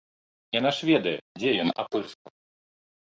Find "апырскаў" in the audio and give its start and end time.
1.85-2.31